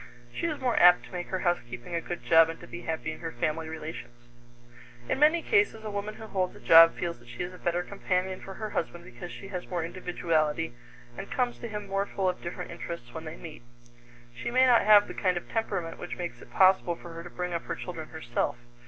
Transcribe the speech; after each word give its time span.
She 0.33 0.47
is 0.47 0.59
more 0.59 0.75
apt 0.79 1.05
to 1.05 1.11
make 1.11 1.27
her 1.27 1.41
housekeeping 1.45 1.93
a 1.93 2.01
good 2.01 2.23
job 2.25 2.49
and 2.49 2.59
to 2.61 2.65
be 2.65 2.81
happy 2.81 3.11
in 3.11 3.19
her 3.19 3.31
family 3.33 3.69
relations. 3.69 4.17
In 5.07 5.19
many 5.19 5.43
cases 5.43 5.83
a 5.83 5.91
woman 5.91 6.15
who 6.15 6.25
holds 6.25 6.55
a 6.55 6.59
job 6.59 6.95
feels 6.95 7.19
that 7.19 7.27
she 7.27 7.43
is 7.43 7.53
a 7.53 7.59
better 7.59 7.83
companion 7.83 8.41
for 8.41 8.55
her 8.55 8.71
husband 8.71 9.03
because 9.03 9.31
she 9.31 9.49
has 9.49 9.67
more 9.69 9.83
individuality 9.83 10.73
and 11.15 11.29
comes 11.29 11.59
to 11.59 11.67
him 11.67 11.85
more 11.87 12.07
full 12.07 12.27
of 12.27 12.41
different 12.41 12.71
interests 12.71 13.13
when 13.13 13.25
they 13.25 13.37
meet. 13.37 13.61
She 14.33 14.49
may 14.49 14.65
not 14.65 14.81
have 14.81 15.07
the 15.07 15.13
kind 15.13 15.37
of 15.37 15.47
temperament 15.49 15.99
which 15.99 16.17
makes 16.17 16.41
it 16.41 16.49
possible 16.49 16.95
for 16.95 17.13
her 17.13 17.23
to 17.23 17.29
bring 17.29 17.53
up 17.53 17.65
her 17.65 17.75
children 17.75 18.09
herself. 18.09 18.57